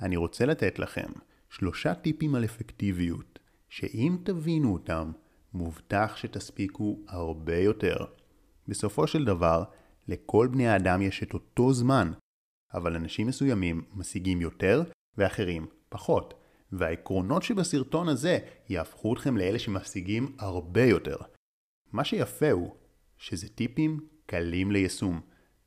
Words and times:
אני 0.00 0.16
רוצה 0.16 0.46
לתת 0.46 0.78
לכם 0.78 1.08
שלושה 1.50 1.94
טיפים 1.94 2.34
על 2.34 2.44
אפקטיביות, 2.44 3.38
שאם 3.68 4.16
תבינו 4.24 4.72
אותם, 4.72 5.12
מובטח 5.52 6.12
שתספיקו 6.16 7.00
הרבה 7.08 7.56
יותר. 7.56 7.96
בסופו 8.68 9.06
של 9.06 9.24
דבר, 9.24 9.64
לכל 10.08 10.48
בני 10.52 10.68
האדם 10.68 11.02
יש 11.02 11.22
את 11.22 11.34
אותו 11.34 11.72
זמן, 11.72 12.12
אבל 12.74 12.96
אנשים 12.96 13.26
מסוימים 13.26 13.84
משיגים 13.94 14.40
יותר 14.40 14.82
ואחרים 15.16 15.66
פחות, 15.88 16.34
והעקרונות 16.72 17.42
שבסרטון 17.42 18.08
הזה 18.08 18.38
יהפכו 18.68 19.14
אתכם 19.14 19.36
לאלה 19.36 19.58
שמשיגים 19.58 20.36
הרבה 20.38 20.84
יותר. 20.84 21.16
מה 21.92 22.04
שיפה 22.04 22.50
הוא 22.50 22.74
שזה 23.16 23.48
טיפים 23.48 24.00
קלים 24.26 24.70
ליישום. 24.70 25.20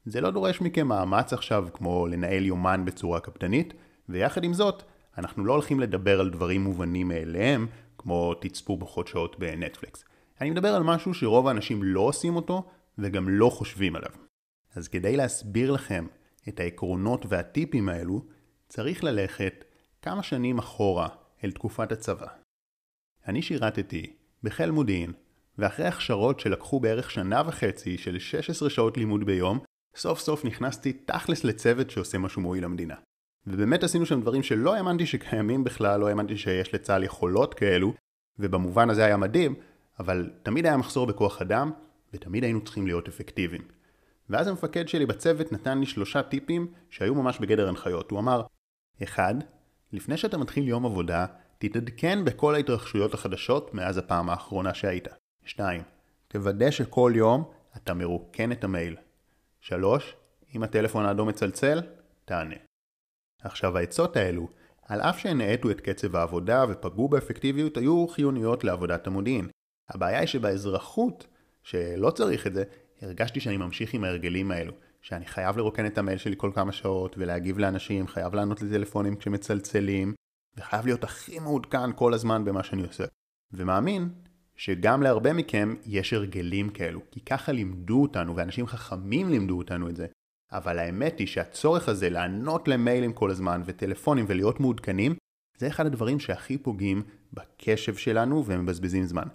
זה 0.06 0.22
לא 0.22 0.32
דורש 0.32 0.62
מכם 0.62 0.88
מאמץ 0.88 1.34
עכשיו 1.34 1.68
כמו 1.74 2.08
לנהל 2.08 2.46
יומן 2.46 2.86
בצורה 2.86 3.20
קפדנית, 3.20 3.74
ויחד 4.10 4.44
עם 4.44 4.54
זאת, 4.54 4.84
אנחנו 5.18 5.46
לא 5.46 5.54
הולכים 5.54 5.80
לדבר 5.80 6.20
על 6.20 6.30
דברים 6.30 6.64
מובנים 6.64 7.08
מאליהם, 7.08 7.68
כמו 7.98 8.34
תצפו 8.34 8.80
פחות 8.80 9.08
שעות 9.08 9.40
בנטפליקס. 9.40 10.04
אני 10.42 10.50
מדבר 10.50 10.76
על 10.76 10.84
משהו 10.84 11.14
שרוב 11.14 11.48
האנשים 11.48 11.84
לא 11.84 12.00
עושים 12.00 12.36
אותו, 12.36 12.70
וגם 12.98 13.30
לא 13.30 13.50
חושבים 13.50 13.96
עליו. 13.96 14.12
אז 14.76 14.88
כדי 14.88 15.18
להסביר 15.18 15.72
לכם 15.72 16.08
את 16.48 16.60
העקרונות 16.60 17.26
והטיפים 17.30 17.90
האלו, 17.90 18.26
צריך 18.70 19.04
ללכת 19.04 19.66
כמה 20.02 20.24
שנים 20.24 20.58
אחורה 20.58 21.08
אל 21.44 21.52
תקופת 21.52 21.92
הצבא. 21.92 22.28
אני 23.28 23.42
שירתתי 23.42 24.14
בחיל 24.44 24.72
מודיעין, 24.72 25.14
ואחרי 25.58 25.86
הכשרות 25.86 26.40
שלקחו 26.40 26.80
בערך 26.80 27.12
שנה 27.12 27.42
וחצי 27.48 27.98
של 27.98 28.20
16 28.20 28.70
שעות 28.70 28.98
לימוד 28.98 29.24
ביום, 29.24 29.60
סוף 29.96 30.20
סוף 30.20 30.46
נכנסתי 30.46 30.94
תכלס 30.94 31.44
לצוות 31.44 31.90
שעושה 31.90 32.18
משהו 32.18 32.42
מועיל 32.42 32.64
למדינה. 32.64 32.96
ובאמת 33.52 33.84
עשינו 33.84 34.06
שם 34.06 34.22
דברים 34.22 34.44
שלא 34.44 34.76
האמנתי 34.76 35.06
שקיימים 35.06 35.64
בכלל, 35.64 36.00
לא 36.00 36.08
האמנתי 36.08 36.38
שיש 36.38 36.74
לצה"ל 36.74 37.04
יכולות 37.04 37.54
כאלו, 37.54 37.94
ובמובן 38.40 38.90
הזה 38.90 39.06
היה 39.06 39.18
מדהים, 39.18 39.56
אבל 40.00 40.30
תמיד 40.44 40.66
היה 40.66 40.78
מחסור 40.78 41.08
בכוח 41.08 41.42
אדם, 41.42 41.72
ותמיד 42.14 42.44
היינו 42.44 42.62
צריכים 42.62 42.88
להיות 42.88 43.08
אפקטיביים. 43.08 43.62
ואז 44.30 44.48
המפקד 44.48 44.88
שלי 44.88 45.06
בצוות 45.06 45.52
נתן 45.52 45.80
לי 45.80 45.86
שלושה 45.86 46.22
טיפים 46.22 46.68
שהיו 46.90 47.16
ממש 47.16 47.40
בגדר 47.40 47.70
הנחיות. 47.70 48.12
הוא 48.12 48.20
אמר, 48.20 48.42
1. 49.04 49.36
לפני 49.94 50.18
שאתה 50.18 50.38
מתחיל 50.38 50.68
יום 50.68 50.86
עבודה, 50.86 51.26
תתעדכן 51.58 52.26
בכל 52.26 52.56
ההתרחשויות 52.56 53.14
החדשות 53.14 53.74
מאז 53.74 53.98
הפעם 53.98 54.30
האחרונה 54.30 54.74
שהיית. 54.74 55.08
2. 55.46 55.82
תוודא 56.28 56.72
שכל 56.72 57.12
יום 57.16 57.44
אתה 57.78 57.94
מרוקן 57.94 58.52
את 58.52 58.64
המייל. 58.64 58.96
3. 59.62 60.16
אם 60.56 60.64
הטלפון 60.64 61.06
האדום 61.06 61.28
מצלצל, 61.28 61.82
תענה. 62.26 62.69
עכשיו 63.44 63.78
העצות 63.78 64.16
האלו, 64.16 64.48
על 64.86 65.02
אף 65.02 65.20
שהן 65.20 65.42
האטו 65.42 65.72
את 65.72 65.82
קצב 65.82 66.16
העבודה 66.16 66.66
ופגעו 66.70 67.10
באפקטיביות, 67.10 67.78
היו 67.78 68.08
חיוניות 68.08 68.64
לעבודת 68.64 69.08
המודיעין. 69.08 69.48
הבעיה 69.90 70.20
היא 70.20 70.28
שבאזרחות, 70.28 71.28
שלא 71.64 72.12
צריך 72.12 72.48
את 72.48 72.54
זה, 72.54 72.64
הרגשתי 73.02 73.40
שאני 73.40 73.58
ממשיך 73.58 73.94
עם 73.94 74.04
ההרגלים 74.04 74.52
האלו. 74.52 74.74
שאני 75.02 75.26
חייב 75.26 75.58
לרוקן 75.58 75.86
את 75.86 75.98
המייל 75.98 76.18
שלי 76.18 76.36
כל 76.38 76.52
כמה 76.56 76.72
שעות 76.72 77.16
ולהגיב 77.18 77.60
לאנשים, 77.60 78.08
חייב 78.08 78.36
לענות 78.36 78.62
לטלפונים 78.62 79.16
כשמצלצלים, 79.16 80.14
וחייב 80.58 80.86
להיות 80.86 81.04
הכי 81.04 81.40
מעודכן 81.40 81.94
כל 81.96 82.14
הזמן 82.14 82.46
במה 82.46 82.64
שאני 82.64 82.84
עושה. 82.84 83.04
ומאמין 83.52 84.10
שגם 84.56 85.04
להרבה 85.04 85.34
מכם 85.34 85.76
יש 85.86 86.14
הרגלים 86.14 86.70
כאלו, 86.70 87.02
כי 87.12 87.20
ככה 87.20 87.52
לימדו 87.52 88.02
אותנו, 88.02 88.36
ואנשים 88.36 88.68
חכמים 88.68 89.30
לימדו 89.30 89.58
אותנו 89.58 89.90
את 89.90 89.96
זה. 89.96 90.08
אבל 90.52 90.80
האמת 90.80 91.20
היא 91.20 91.28
שהצורך 91.28 91.90
הזה 91.90 92.10
לענות 92.10 92.68
למיילים 92.68 93.14
כל 93.14 93.32
הזמן 93.32 93.62
וטלפונים 93.66 94.26
ולהיות 94.28 94.60
מעודכנים, 94.60 95.16
זה 95.58 95.68
אחד 95.68 95.86
הדברים 95.86 96.20
שהכי 96.20 96.58
פוגעים 96.58 97.04
בקשב 97.34 97.96
שלנו 97.96 98.46
ומבזבזים 98.46 99.06
זמן. 99.06 99.28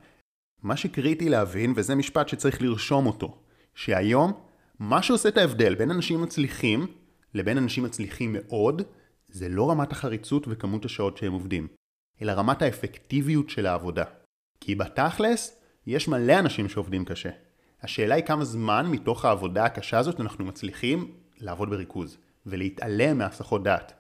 מה 0.63 0.77
שקריטי 0.77 1.29
להבין, 1.29 1.73
וזה 1.77 1.95
משפט 1.95 2.29
שצריך 2.29 2.63
לרשום 2.63 3.07
אותו, 3.07 3.39
שהיום 3.75 4.33
מה 4.79 5.03
שעושה 5.03 5.29
את 5.29 5.37
ההבדל 5.37 5.75
בין 5.75 5.91
אנשים 5.91 6.23
מצליחים 6.23 6.87
לבין 7.35 7.59
אנשים 7.59 7.85
מצליחים 7.85 8.37
מאוד, 8.39 8.83
זה 9.29 9.49
לא 9.49 9.71
רמת 9.71 9.93
החריצות 9.93 10.45
וכמות 10.49 10.85
השעות 10.85 11.17
שהם 11.17 11.33
עובדים, 11.33 11.69
אלא 12.23 12.33
רמת 12.33 12.63
האפקטיביות 12.63 13.51
של 13.51 13.67
העבודה. 13.67 14.05
כי 14.61 14.75
בתכלס, 14.75 15.61
יש 15.87 16.09
מלא 16.09 16.39
אנשים 16.39 16.69
שעובדים 16.69 17.05
קשה. 17.05 17.31
השאלה 17.85 18.15
היא 18.15 18.25
כמה 18.25 18.45
זמן 18.45 18.87
מתוך 18.91 19.25
העבודה 19.25 19.65
הקשה 19.65 19.99
הזאת 19.99 20.21
אנחנו 20.21 20.45
מצליחים 20.45 21.11
לעבוד 21.41 21.71
בריכוז, 21.71 22.19
ולהתעלם 22.47 23.19
מהסחות 23.19 23.63
דעת. 23.63 23.93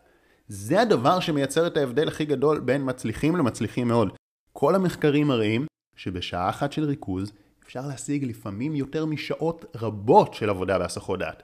זה 0.48 0.80
הדבר 0.80 1.20
שמייצר 1.20 1.66
את 1.66 1.76
ההבדל 1.76 2.08
הכי 2.08 2.24
גדול 2.24 2.60
בין 2.60 2.82
מצליחים 2.84 3.36
למצליחים 3.36 3.88
מאוד. 3.88 4.16
כל 4.52 4.74
המחקרים 4.74 5.26
מראים 5.26 5.66
שבשעה 5.96 6.50
אחת 6.50 6.72
של 6.72 6.84
ריכוז 6.84 7.32
אפשר 7.64 7.86
להשיג 7.86 8.24
לפעמים 8.24 8.74
יותר 8.74 9.06
משעות 9.06 9.64
רבות 9.76 10.34
של 10.34 10.50
עבודה 10.50 10.78
בהסחות 10.78 11.18
דעת. 11.18 11.42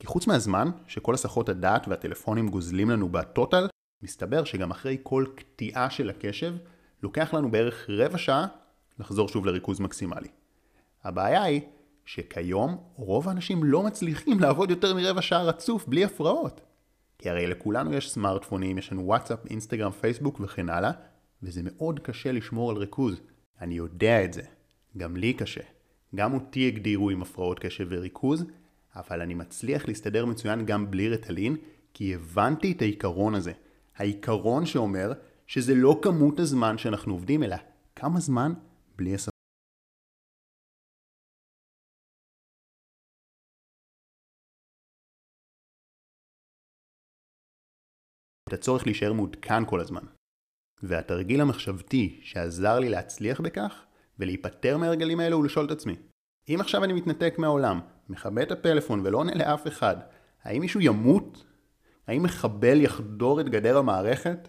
כי 0.00 0.06
חוץ 0.06 0.26
מהזמן 0.26 0.70
שכל 0.86 1.14
הסחות 1.14 1.48
הדעת 1.48 1.88
והטלפונים 1.88 2.48
גוזלים 2.48 2.90
לנו 2.90 3.08
בטוטל, 3.08 3.66
מסתבר 4.02 4.44
שגם 4.44 4.70
אחרי 4.70 4.96
כל 5.02 5.24
קטיעה 5.34 5.90
של 5.90 6.10
הקשב, 6.10 6.54
לוקח 7.02 7.34
לנו 7.34 7.50
בערך 7.50 7.86
רבע 7.90 8.18
שעה 8.18 8.46
לחזור 8.98 9.28
שוב 9.28 9.46
לריכוז 9.46 9.80
מקסימלי. 9.80 10.28
הבעיה 11.04 11.42
היא 11.42 11.60
שכיום 12.04 12.76
רוב 12.96 13.28
האנשים 13.28 13.64
לא 13.64 13.82
מצליחים 13.82 14.40
לעבוד 14.40 14.70
יותר 14.70 14.94
מרבע 14.94 15.22
שעה 15.22 15.42
רצוף 15.42 15.86
בלי 15.86 16.04
הפרעות. 16.04 16.60
כי 17.18 17.30
הרי 17.30 17.46
לכולנו 17.46 17.94
יש 17.94 18.10
סמארטפונים, 18.10 18.78
יש 18.78 18.92
לנו 18.92 19.06
וואטסאפ, 19.06 19.46
אינסטגרם, 19.50 19.90
פייסבוק 19.90 20.40
וכן 20.40 20.68
הלאה, 20.68 20.90
וזה 21.42 21.60
מאוד 21.64 22.00
קשה 22.00 22.32
לשמור 22.32 22.70
על 22.70 22.76
ריכוז. 22.76 23.20
אני 23.60 23.74
יודע 23.74 24.24
את 24.24 24.32
זה. 24.32 24.42
גם 24.96 25.16
לי 25.16 25.32
קשה. 25.32 25.60
גם 26.14 26.34
אותי 26.34 26.66
הגדירו 26.66 27.10
עם 27.10 27.22
הפרעות 27.22 27.58
קשב 27.58 27.86
וריכוז, 27.90 28.44
אבל 28.96 29.20
אני 29.20 29.34
מצליח 29.34 29.88
להסתדר 29.88 30.26
מצוין 30.26 30.66
גם 30.66 30.90
בלי 30.90 31.08
רטלין, 31.08 31.56
כי 31.94 32.14
הבנתי 32.14 32.72
את 32.72 32.82
העיקרון 32.82 33.34
הזה. 33.34 33.52
העיקרון 33.96 34.66
שאומר 34.66 35.12
שזה 35.46 35.74
לא 35.74 35.98
כמות 36.02 36.40
הזמן 36.40 36.78
שאנחנו 36.78 37.12
עובדים, 37.12 37.42
אלא 37.42 37.56
כמה 37.96 38.20
זמן 38.20 38.52
בלי 38.96 39.14
הספק. 39.14 39.37
את 48.48 48.52
הצורך 48.52 48.86
להישאר 48.86 49.12
מעודכן 49.12 49.64
כל 49.64 49.80
הזמן. 49.80 50.02
והתרגיל 50.82 51.40
המחשבתי 51.40 52.20
שעזר 52.22 52.78
לי 52.78 52.88
להצליח 52.88 53.40
בכך 53.40 53.84
ולהיפטר 54.18 54.76
מהרגלים 54.76 55.20
האלו 55.20 55.38
ולשאול 55.38 55.66
את 55.66 55.70
עצמי, 55.70 55.96
אם 56.48 56.60
עכשיו 56.60 56.84
אני 56.84 56.92
מתנתק 56.92 57.34
מהעולם, 57.38 57.80
מכבה 58.08 58.42
את 58.42 58.50
הפלאפון 58.50 59.00
ולא 59.04 59.18
עונה 59.18 59.34
לאף 59.34 59.66
אחד, 59.66 59.96
האם 60.42 60.60
מישהו 60.60 60.80
ימות? 60.80 61.44
האם 62.06 62.22
מחבל 62.22 62.80
יחדור 62.80 63.40
את 63.40 63.48
גדר 63.48 63.78
המערכת? 63.78 64.48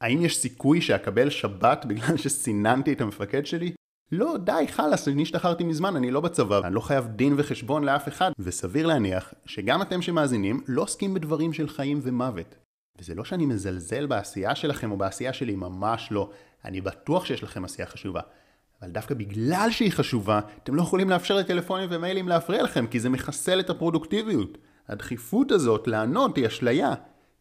האם 0.00 0.24
יש 0.24 0.38
סיכוי 0.38 0.80
שאקבל 0.80 1.30
שבת 1.30 1.84
בגלל 1.84 2.16
שסיננתי 2.22 2.92
את 2.92 3.00
המפקד 3.00 3.46
שלי? 3.46 3.72
לא, 4.12 4.36
די, 4.44 4.64
חלאס, 4.68 5.08
אני 5.08 5.22
השתחררתי 5.22 5.64
מזמן, 5.64 5.96
אני 5.96 6.10
לא 6.10 6.20
בצבא, 6.20 6.60
אני 6.66 6.74
לא 6.74 6.80
חייב 6.80 7.06
דין 7.06 7.34
וחשבון 7.36 7.84
לאף 7.84 8.08
אחד, 8.08 8.30
וסביר 8.38 8.86
להניח 8.86 9.34
שגם 9.46 9.82
אתם 9.82 10.02
שמאזינים 10.02 10.60
לא 10.68 10.82
עוסקים 10.82 11.14
בדברים 11.14 11.52
של 11.52 11.68
חיים 11.68 12.00
ומוות. 12.02 12.56
וזה 13.00 13.14
לא 13.14 13.24
שאני 13.24 13.46
מזלזל 13.46 14.06
בעשייה 14.06 14.54
שלכם 14.54 14.90
או 14.90 14.96
בעשייה 14.96 15.32
שלי, 15.32 15.56
ממש 15.56 16.08
לא. 16.10 16.30
אני 16.64 16.80
בטוח 16.80 17.24
שיש 17.24 17.42
לכם 17.42 17.64
עשייה 17.64 17.88
חשובה. 17.88 18.20
אבל 18.82 18.90
דווקא 18.90 19.14
בגלל 19.14 19.68
שהיא 19.70 19.92
חשובה, 19.92 20.40
אתם 20.62 20.74
לא 20.74 20.82
יכולים 20.82 21.10
לאפשר 21.10 21.36
לטלפונים 21.36 21.88
ומיילים 21.92 22.28
להפריע 22.28 22.62
לכם, 22.62 22.86
כי 22.86 23.00
זה 23.00 23.08
מחסל 23.08 23.60
את 23.60 23.70
הפרודוקטיביות. 23.70 24.58
הדחיפות 24.88 25.50
הזאת 25.50 25.88
לענות 25.88 26.36
היא 26.36 26.46
אשליה. 26.46 26.94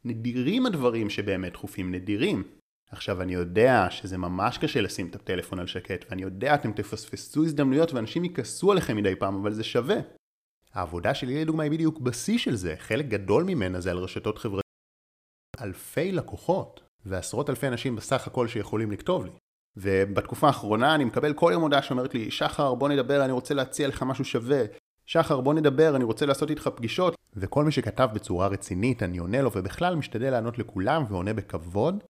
נדירים 0.06 0.66
הדברים 0.66 1.10
שבאמת 1.10 1.54
דחופים, 1.54 1.92
נדירים. 1.92 2.44
עכשיו 2.92 3.22
אני 3.22 3.34
יודע 3.34 3.88
שזה 3.90 4.18
ממש 4.18 4.58
קשה 4.58 4.82
לשים 4.82 5.08
את 5.08 5.16
הטלפון 5.16 5.60
על 5.60 5.68
שקט, 5.68 6.06
ואני 6.10 6.22
יודע 6.22 6.56
אתם 6.56 6.72
תפספסו 6.72 7.44
הזדמנויות 7.44 7.94
ואנשים 7.94 8.26
יכעסו 8.26 8.72
עליכם 8.72 8.98
מדי 8.98 9.16
פעם, 9.16 9.36
אבל 9.36 9.54
זה 9.54 9.64
שווה. 9.64 9.98
העבודה 10.74 11.14
שלי 11.14 11.42
לדוגמה 11.42 11.64
היא 11.64 11.72
בדיוק 11.72 12.00
בשיא 12.00 12.38
של 12.38 12.56
זה, 12.56 12.76
חלק 12.78 13.06
גדול 13.06 13.44
ממנה 13.44 13.82
זה 13.82 13.92
על 13.92 13.98
רשתות 13.98 14.38
חברתיות. 14.38 14.69
אלפי 15.62 16.12
לקוחות, 16.12 16.82
ועשרות 17.06 17.50
אלפי 17.50 17.68
אנשים 17.68 17.96
בסך 17.96 18.28
הכל 18.28 18.48
שיכולים 18.48 18.92
לכתוב 18.92 19.26
לי. 19.26 19.32
ובתקופה 19.78 20.48
האחרונה 20.48 20.96
אני 20.96 21.06
מקבל 21.06 21.34
כל 21.34 21.50
יום 21.54 21.64
הודעה 21.64 21.82
שאומרת 21.82 22.14
לי, 22.14 22.32
שחר 22.32 22.76
בוא 22.76 22.90
נדבר, 22.90 23.26
אני 23.26 23.32
רוצה 23.32 23.54
להציע 23.54 23.88
לך 23.88 24.04
משהו 24.04 24.26
שווה. 24.26 24.62
שחר 25.06 25.42
בוא 25.42 25.54
נדבר, 25.54 25.96
אני 25.96 26.04
רוצה 26.04 26.26
לעשות 26.26 26.50
איתך 26.50 26.70
פגישות. 26.76 27.16
וכל 27.36 27.64
מי 27.66 27.72
שכתב 27.72 28.10
בצורה 28.14 28.48
רצינית, 28.48 29.04
אני 29.04 29.18
עונה 29.18 29.42
לו, 29.42 29.52
ובכלל 29.56 29.96
משתדל 29.96 30.32
לענות 30.32 30.58
לכולם 30.58 31.04
ועונה 31.10 31.34
בכבוד, 31.34 32.04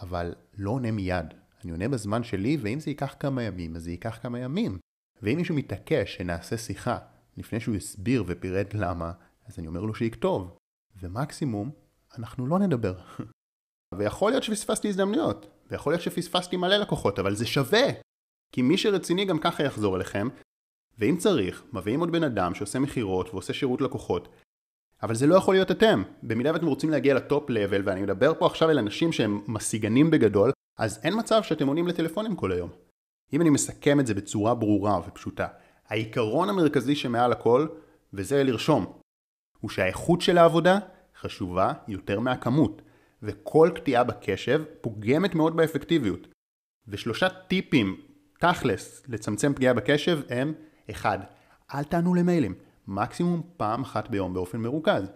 אבל 0.00 0.34
לא 0.58 0.70
עונה 0.70 0.90
מיד. 0.90 1.34
אני 1.64 1.72
עונה 1.72 1.88
בזמן 1.88 2.24
שלי, 2.24 2.56
ואם 2.60 2.80
זה 2.80 2.90
ייקח 2.90 3.14
כמה 3.20 3.42
ימים, 3.42 3.76
אז 3.76 3.82
זה 3.82 3.90
ייקח 3.90 4.18
כמה 4.22 4.38
ימים. 4.38 4.78
ואם 5.22 5.36
מישהו 5.36 5.54
מתעקש 5.54 6.16
שנעשה 6.16 6.56
שיחה, 6.56 6.98
לפני 7.36 7.60
שהוא 7.60 7.76
הסביר 7.76 8.24
ופירט 8.26 8.74
למה, 8.74 9.12
אז 9.46 9.58
אני 9.58 9.66
אומר 9.66 9.80
לו 9.80 9.94
שיכתוב. 9.94 10.56
ומקסימום, 11.02 11.70
אנחנו 12.18 12.46
לא 12.46 12.58
נדבר. 12.58 12.94
ויכול 13.94 14.32
להיות 14.32 14.42
שפספסתי 14.42 14.88
הזדמנויות, 14.88 15.46
ויכול 15.70 15.92
להיות 15.92 16.02
שפספסתי 16.02 16.56
מלא 16.56 16.76
לקוחות, 16.76 17.18
אבל 17.18 17.34
זה 17.34 17.46
שווה! 17.46 17.86
כי 18.52 18.62
מי 18.62 18.78
שרציני 18.78 19.24
גם 19.24 19.38
ככה 19.38 19.62
יחזור 19.62 19.96
אליכם, 19.96 20.28
ואם 20.98 21.16
צריך, 21.18 21.64
מביאים 21.72 22.00
עוד 22.00 22.12
בן 22.12 22.24
אדם 22.24 22.54
שעושה 22.54 22.78
מכירות 22.78 23.28
ועושה 23.30 23.52
שירות 23.52 23.80
לקוחות, 23.80 24.28
אבל 25.02 25.14
זה 25.14 25.26
לא 25.26 25.34
יכול 25.34 25.54
להיות 25.54 25.70
אתם. 25.70 26.02
במידה 26.22 26.52
ואתם 26.52 26.66
רוצים 26.66 26.90
להגיע 26.90 27.14
לטופ 27.14 27.50
לבל, 27.50 27.82
ואני 27.84 28.02
מדבר 28.02 28.32
פה 28.38 28.46
עכשיו 28.46 28.70
אל 28.70 28.78
אנשים 28.78 29.12
שהם 29.12 29.44
משיגנים 29.48 30.10
בגדול, 30.10 30.52
אז 30.78 31.00
אין 31.02 31.18
מצב 31.18 31.42
שאתם 31.42 31.66
עונים 31.66 31.88
לטלפונים 31.88 32.36
כל 32.36 32.52
היום. 32.52 32.70
אם 33.32 33.40
אני 33.40 33.50
מסכם 33.50 34.00
את 34.00 34.06
זה 34.06 34.14
בצורה 34.14 34.54
ברורה 34.54 35.00
ופשוטה, 35.08 35.46
העיקרון 35.86 36.48
המרכזי 36.48 36.96
שמעל 36.96 37.32
הכל, 37.32 37.66
וזה 38.12 38.44
לרשום, 38.44 38.98
הוא 39.60 39.70
שהאיכות 39.70 40.20
של 40.20 40.38
העבודה 40.38 40.78
חשובה 41.20 41.72
יותר 41.88 42.20
מהכמות, 42.20 42.82
וכל 43.22 43.70
קטיעה 43.74 44.04
בקשב 44.04 44.62
פוגמת 44.80 45.34
מאוד 45.34 45.56
באפקטיביות. 45.56 46.28
ושלושה 46.88 47.28
טיפים, 47.28 48.00
תכלס, 48.38 49.02
לצמצם 49.08 49.54
פגיעה 49.54 49.74
בקשב 49.74 50.20
הם 50.28 50.52
1. 50.90 51.20
אל 51.74 51.84
תענו 51.84 52.14
למיילים, 52.14 52.54
מקסימום 52.86 53.42
פעם 53.56 53.82
אחת 53.82 54.08
ביום 54.08 54.34
באופן 54.34 54.58
מרוכז. 54.58 55.10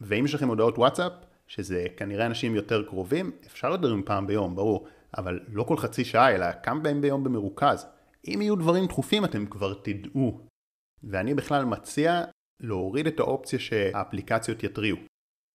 ואם 0.00 0.24
יש 0.24 0.34
לכם 0.34 0.48
הודעות 0.48 0.78
וואטסאפ, 0.78 1.12
שזה 1.46 1.86
כנראה 1.96 2.26
אנשים 2.26 2.54
יותר 2.54 2.84
קרובים, 2.84 3.30
אפשר 3.46 3.70
לדבר 3.70 3.90
עם 3.90 4.02
פעם 4.02 4.26
ביום, 4.26 4.56
ברור, 4.56 4.88
אבל 5.18 5.40
לא 5.48 5.62
כל 5.62 5.76
חצי 5.76 6.04
שעה, 6.04 6.34
אלא 6.34 6.46
כמה 6.62 6.82
פעמים 6.82 7.00
ביום 7.00 7.24
במרוכז. 7.24 7.86
אם 8.26 8.38
יהיו 8.42 8.56
דברים 8.56 8.86
דחופים 8.86 9.24
אתם 9.24 9.46
כבר 9.46 9.74
תדעו. 9.74 10.40
ואני 11.02 11.34
בכלל 11.34 11.64
מציע 11.64 12.24
להוריד 12.60 13.06
את 13.06 13.20
האופציה 13.20 13.58
שהאפליקציות 13.58 14.62
יתריעו. 14.62 14.98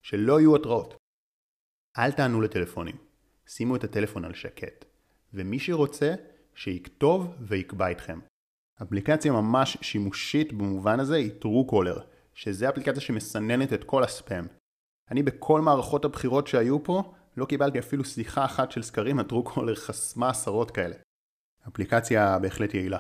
שלא 0.04 0.40
יהיו 0.40 0.56
התראות. 0.56 0.98
אל 1.98 2.12
תענו 2.12 2.42
לטלפונים. 2.42 2.96
שימו 3.48 3.76
את 3.76 3.84
הטלפון 3.84 4.26
על 4.26 4.34
שקט. 4.34 4.86
ומי 5.34 5.60
שרוצה, 5.60 6.14
שיכתוב 6.56 7.36
ויקבע 7.40 7.88
איתכם. 7.88 8.20
אפליקציה 8.82 9.32
ממש 9.32 9.78
שימושית 9.82 10.54
במובן 10.54 11.00
הזה 11.00 11.16
היא 11.16 11.32
Truecaller, 11.42 12.00
שזה 12.34 12.70
אפליקציה 12.70 13.02
שמסננת 13.02 13.74
את 13.74 13.84
כל 13.84 14.04
הספאם. 14.04 14.46
אני 15.12 15.24
בכל 15.24 15.62
מערכות 15.62 16.06
הבחירות 16.06 16.48
שהיו 16.48 16.84
פה, 16.84 17.14
לא 17.38 17.46
קיבלתי 17.46 17.80
אפילו 17.80 18.06
שיחה 18.06 18.46
אחת 18.46 18.72
של 18.72 18.82
סקרים, 18.82 19.20
הטרוקולר 19.20 19.76
חסמה 19.76 20.30
עשרות 20.30 20.72
כאלה. 20.72 20.96
אפליקציה 21.68 22.40
בהחלט 22.40 22.74
יעילה. 22.74 23.00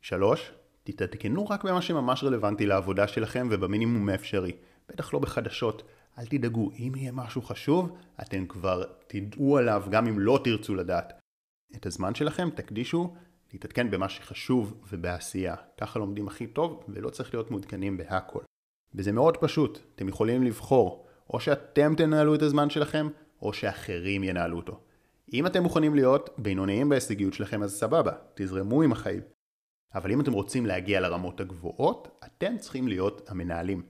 3. 0.00 0.52
תתעדכנו 0.82 1.46
רק 1.46 1.64
במה 1.64 1.82
שממש 1.82 2.24
רלוונטי 2.24 2.66
לעבודה 2.66 3.08
שלכם 3.08 3.48
ובמינימום 3.50 4.08
האפשרי. 4.08 4.52
בטח 4.88 5.14
לא 5.14 5.18
בחדשות. 5.18 5.82
אל 6.18 6.26
תדאגו, 6.26 6.70
אם 6.78 6.92
יהיה 6.96 7.12
משהו 7.12 7.42
חשוב, 7.42 7.96
אתם 8.22 8.46
כבר 8.46 8.84
תדעו 9.06 9.58
עליו 9.58 9.84
גם 9.90 10.06
אם 10.06 10.18
לא 10.18 10.40
תרצו 10.44 10.74
לדעת. 10.74 11.12
את 11.76 11.86
הזמן 11.86 12.14
שלכם 12.14 12.50
תקדישו 12.50 13.14
להתעדכן 13.52 13.90
במה 13.90 14.08
שחשוב 14.08 14.80
ובעשייה. 14.92 15.54
ככה 15.80 15.98
לומדים 15.98 16.28
הכי 16.28 16.46
טוב 16.46 16.84
ולא 16.88 17.10
צריך 17.10 17.34
להיות 17.34 17.50
מעודכנים 17.50 17.96
בהכל. 17.96 18.40
וזה 18.94 19.12
מאוד 19.12 19.36
פשוט, 19.36 19.78
אתם 19.94 20.08
יכולים 20.08 20.42
לבחור 20.42 21.06
או 21.30 21.40
שאתם 21.40 21.94
תנהלו 21.96 22.34
את 22.34 22.42
הזמן 22.42 22.70
שלכם 22.70 23.08
או 23.42 23.52
שאחרים 23.52 24.24
ינהלו 24.24 24.56
אותו. 24.56 24.80
אם 25.32 25.46
אתם 25.46 25.62
מוכנים 25.62 25.94
להיות 25.94 26.30
בינוניים 26.38 26.88
בהישגיות 26.88 27.34
שלכם 27.34 27.62
אז 27.62 27.72
סבבה, 27.72 28.12
תזרמו 28.34 28.82
עם 28.82 28.92
החיים. 28.92 29.20
אבל 29.94 30.12
אם 30.12 30.20
אתם 30.20 30.32
רוצים 30.32 30.66
להגיע 30.66 31.00
לרמות 31.00 31.40
הגבוהות, 31.40 32.20
אתם 32.24 32.58
צריכים 32.58 32.88
להיות 32.88 33.30
המנהלים. 33.30 33.82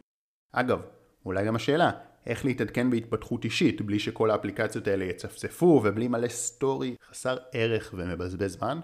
אגב, 0.53 0.83
אולי 1.25 1.47
גם 1.47 1.57
השאלה, 1.57 1.91
איך 2.27 2.45
להתעדכן 2.45 2.91
בהתפתחות 2.91 3.45
אישית 3.45 3.81
בלי 3.81 3.99
שכל 3.99 4.31
האפליקציות 4.31 4.89
האלה 4.89 5.05
יצפצפו 5.05 5.83
ובלי 5.85 6.09
מלא 6.09 6.29
סטורי 6.29 6.97
חסר 7.11 7.37
ערך 7.53 7.95
ומבזבז 7.97 8.53
זמן? 8.53 8.81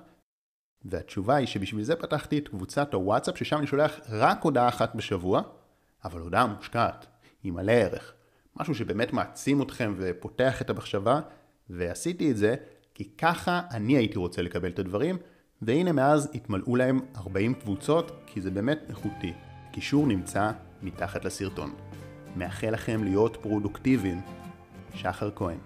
והתשובה 0.85 1.37
היא 1.37 1.47
שבשביל 1.47 1.85
זה 1.85 1.97
פתחתי 1.97 2.39
את 2.39 2.49
קבוצת 2.49 2.95
הוואטסאפ 2.95 3.39
ששם 3.39 3.59
אני 3.59 3.67
שולח 3.67 4.01
רק 4.09 4.43
הודעה 4.43 4.69
אחת 4.69 4.95
בשבוע, 4.95 5.43
אבל 6.05 6.21
הודעה 6.21 6.47
מושקעת, 6.47 7.07
עם 7.45 7.55
מלא 7.55 7.73
ערך. 7.73 8.15
משהו 8.61 8.75
שבאמת 8.75 9.13
מעצים 9.13 9.63
אתכם 9.63 9.95
ופותח 9.97 10.63
את 10.63 10.71
המחשבה, 10.71 11.21
ועשיתי 11.71 12.31
את 12.31 12.37
זה 12.37 12.55
כי 12.95 13.05
ככה 13.19 13.61
אני 13.71 13.97
הייתי 13.97 14.19
רוצה 14.19 14.43
לקבל 14.43 14.69
את 14.69 14.79
הדברים, 14.79 15.17
והנה 15.63 15.93
מאז 15.93 16.31
התמלאו 16.35 16.77
להם 16.77 17.01
40 17.17 17.55
קבוצות, 17.55 18.13
כי 18.27 18.41
זה 18.41 18.51
באמת 18.51 18.79
איכותי. 18.89 19.33
קישור 19.73 20.07
נמצא 20.07 20.51
מתחת 20.83 21.25
לסרטון. 21.25 21.86
מאחל 22.37 22.71
לכם 22.71 23.05
להיות 23.05 23.37
פרודוקטיביים. 23.43 24.21
שחר 24.95 25.31
כהן 25.37 25.59